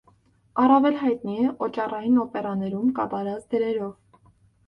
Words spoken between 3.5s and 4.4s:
դերերով։